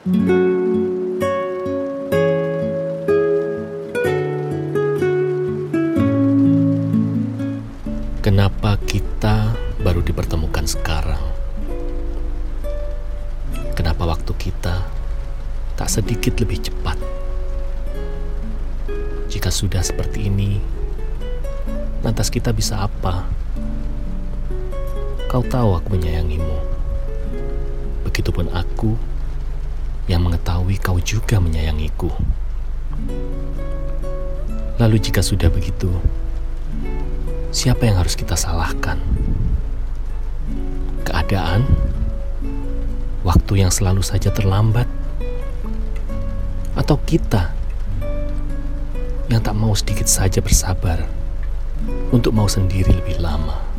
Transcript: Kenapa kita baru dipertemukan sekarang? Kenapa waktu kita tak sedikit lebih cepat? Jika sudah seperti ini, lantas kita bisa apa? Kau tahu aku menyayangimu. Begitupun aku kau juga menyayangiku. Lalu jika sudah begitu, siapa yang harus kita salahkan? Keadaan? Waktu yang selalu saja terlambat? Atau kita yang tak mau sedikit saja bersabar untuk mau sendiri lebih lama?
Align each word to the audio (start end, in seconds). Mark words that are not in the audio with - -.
Kenapa 0.00 0.16
kita 8.88 9.52
baru 9.84 10.00
dipertemukan 10.00 10.64
sekarang? 10.64 11.20
Kenapa 13.76 14.08
waktu 14.08 14.32
kita 14.40 14.88
tak 15.76 15.92
sedikit 15.92 16.32
lebih 16.40 16.64
cepat? 16.64 16.96
Jika 19.28 19.52
sudah 19.52 19.84
seperti 19.84 20.32
ini, 20.32 20.64
lantas 22.00 22.32
kita 22.32 22.56
bisa 22.56 22.88
apa? 22.88 23.28
Kau 25.28 25.44
tahu 25.44 25.76
aku 25.76 25.92
menyayangimu. 25.92 26.56
Begitupun 28.08 28.48
aku 28.56 29.09
kau 30.80 30.98
juga 31.00 31.38
menyayangiku. 31.38 32.08
Lalu 34.80 34.96
jika 34.96 35.20
sudah 35.20 35.52
begitu, 35.52 35.92
siapa 37.52 37.84
yang 37.84 38.00
harus 38.00 38.16
kita 38.16 38.32
salahkan? 38.32 38.96
Keadaan? 41.04 41.68
Waktu 43.20 43.60
yang 43.60 43.68
selalu 43.68 44.00
saja 44.00 44.32
terlambat? 44.32 44.88
Atau 46.72 46.96
kita 47.04 47.52
yang 49.28 49.44
tak 49.44 49.54
mau 49.54 49.76
sedikit 49.76 50.08
saja 50.08 50.40
bersabar 50.40 51.04
untuk 52.10 52.32
mau 52.32 52.48
sendiri 52.48 52.90
lebih 52.90 53.20
lama? 53.20 53.69